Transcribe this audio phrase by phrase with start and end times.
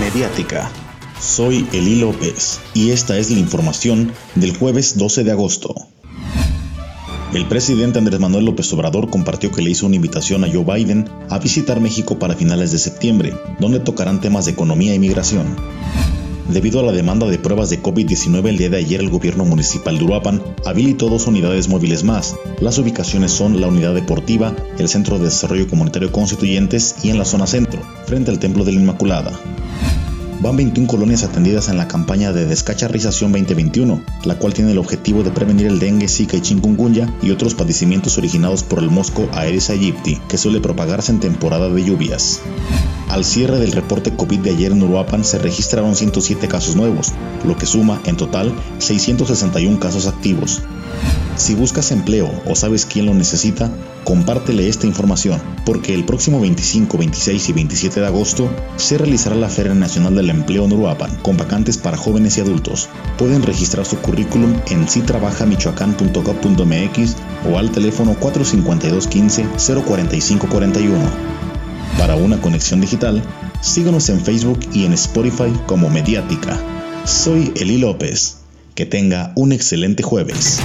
[0.00, 0.70] Mediática.
[1.20, 5.74] Soy Eli López y esta es la información del jueves 12 de agosto.
[7.34, 11.08] El presidente Andrés Manuel López Obrador compartió que le hizo una invitación a Joe Biden
[11.28, 15.56] a visitar México para finales de septiembre, donde tocarán temas de economía y migración.
[16.48, 19.98] Debido a la demanda de pruebas de COVID-19 el día de ayer el gobierno municipal
[19.98, 22.34] de Uruapan habilitó dos unidades móviles más.
[22.60, 27.24] Las ubicaciones son la unidad deportiva, el Centro de Desarrollo Comunitario Constituyentes y en la
[27.26, 29.38] zona centro, frente al Templo de la Inmaculada.
[30.42, 35.22] Van 21 colonias atendidas en la campaña de descacharrización 2021, la cual tiene el objetivo
[35.22, 39.70] de prevenir el dengue, zika y chikungunya y otros padecimientos originados por el mosco Aedes
[39.70, 42.40] aegypti, que suele propagarse en temporada de lluvias.
[43.08, 47.12] Al cierre del reporte COVID de ayer en Uruapan se registraron 107 casos nuevos,
[47.46, 50.60] lo que suma en total 661 casos activos.
[51.36, 53.70] Si buscas empleo o sabes quién lo necesita,
[54.04, 59.48] compártele esta información, porque el próximo 25, 26 y 27 de agosto se realizará la
[59.48, 62.90] Feria Nacional del Empleo en Uruapan, con vacantes para jóvenes y adultos.
[63.16, 67.16] Pueden registrar su currículum en sitrabajamichoacán.gov.mx
[67.50, 69.46] o al teléfono 452 15
[69.86, 70.98] 045 41.
[71.98, 73.22] Para una conexión digital,
[73.62, 76.60] síguenos en Facebook y en Spotify como Mediática.
[77.06, 78.36] Soy Eli López.
[78.74, 80.58] Que tenga un excelente jueves.